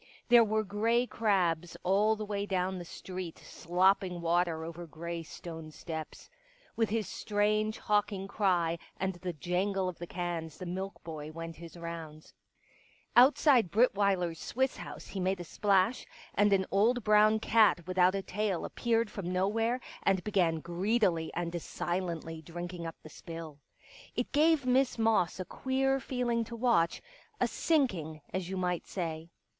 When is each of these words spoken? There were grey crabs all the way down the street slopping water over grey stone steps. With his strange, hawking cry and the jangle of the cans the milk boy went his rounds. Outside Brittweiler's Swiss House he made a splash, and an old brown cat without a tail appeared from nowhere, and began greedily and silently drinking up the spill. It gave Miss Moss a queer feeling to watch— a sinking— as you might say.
There 0.29 0.43
were 0.43 0.63
grey 0.63 1.05
crabs 1.05 1.77
all 1.83 2.15
the 2.15 2.25
way 2.25 2.47
down 2.47 2.79
the 2.79 2.85
street 2.85 3.37
slopping 3.37 4.19
water 4.19 4.63
over 4.65 4.87
grey 4.87 5.21
stone 5.21 5.69
steps. 5.69 6.27
With 6.75 6.89
his 6.89 7.07
strange, 7.07 7.77
hawking 7.77 8.27
cry 8.27 8.79
and 8.97 9.13
the 9.21 9.31
jangle 9.33 9.87
of 9.87 9.99
the 9.99 10.07
cans 10.07 10.57
the 10.57 10.65
milk 10.65 11.03
boy 11.03 11.31
went 11.31 11.57
his 11.57 11.77
rounds. 11.77 12.33
Outside 13.15 13.69
Brittweiler's 13.69 14.39
Swiss 14.39 14.77
House 14.77 15.05
he 15.05 15.19
made 15.19 15.39
a 15.39 15.43
splash, 15.43 16.07
and 16.33 16.51
an 16.51 16.65
old 16.71 17.03
brown 17.03 17.37
cat 17.39 17.85
without 17.85 18.15
a 18.15 18.23
tail 18.23 18.65
appeared 18.65 19.11
from 19.11 19.31
nowhere, 19.31 19.79
and 20.01 20.23
began 20.23 20.61
greedily 20.61 21.31
and 21.35 21.61
silently 21.61 22.41
drinking 22.41 22.87
up 22.87 22.95
the 23.03 23.09
spill. 23.09 23.59
It 24.15 24.31
gave 24.31 24.65
Miss 24.65 24.97
Moss 24.97 25.39
a 25.39 25.45
queer 25.45 25.99
feeling 25.99 26.43
to 26.45 26.55
watch— 26.55 27.03
a 27.39 27.45
sinking— 27.47 28.21
as 28.33 28.49
you 28.49 28.57
might 28.57 28.87
say. 28.87 29.29